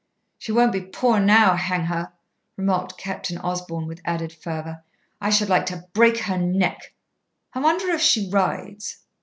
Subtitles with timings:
[0.39, 2.11] "She won't be poor now, hang her!"
[2.57, 4.83] remarked Captain Osborn with added fervour.
[5.21, 6.95] "I should like to break her neck!
[7.53, 9.03] I wonder if she rides?"